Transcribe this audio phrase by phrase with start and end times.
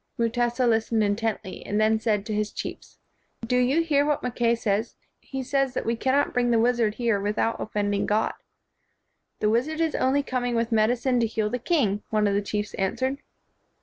[0.17, 2.97] Mutesa listened intently, and then said to his chiefs,
[3.45, 4.95] "Do you hear what Mackay says?
[5.19, 8.35] He says that we cannot bring the wizard here without offending God." 1'
[9.41, 12.73] The wizard is only coming with medicine to heal the king," one of the chiefs
[12.79, 13.17] an swered.